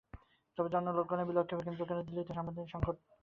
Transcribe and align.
তবে 0.57 0.69
জনলোকপাল 0.73 1.19
বিলকে 1.29 1.53
কেন্দ্র 1.59 1.83
করে 1.89 2.05
দিল্লিতে 2.07 2.31
সাংবিধানিক 2.33 2.69
সংকট 2.69 2.85
সৃষ্টি 2.87 2.99
হতে 2.99 3.07
চলেছে। 3.07 3.19